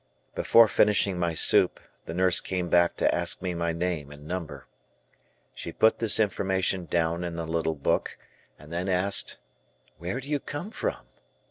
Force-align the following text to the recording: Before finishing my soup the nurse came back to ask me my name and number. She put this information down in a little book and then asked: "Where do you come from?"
Before 0.33 0.67
finishing 0.67 1.19
my 1.19 1.35
soup 1.35 1.79
the 2.07 2.15
nurse 2.15 2.41
came 2.41 2.69
back 2.69 2.97
to 2.97 3.13
ask 3.13 3.39
me 3.43 3.53
my 3.53 3.71
name 3.71 4.09
and 4.11 4.25
number. 4.25 4.65
She 5.53 5.71
put 5.71 5.99
this 5.99 6.19
information 6.19 6.85
down 6.85 7.23
in 7.23 7.37
a 7.37 7.45
little 7.45 7.75
book 7.75 8.17
and 8.57 8.73
then 8.73 8.89
asked: 8.89 9.37
"Where 9.99 10.19
do 10.19 10.27
you 10.27 10.39
come 10.39 10.71
from?" 10.71 11.05